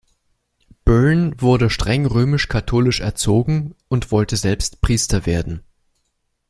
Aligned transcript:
Byrne 0.83 1.39
wurde 1.39 1.69
streng 1.69 2.07
römisch-katholisch 2.07 3.01
erzogen 3.01 3.75
und 3.87 4.09
wollte 4.09 4.35
selbst 4.35 4.81
Priester 4.81 5.27
werden. 5.27 5.61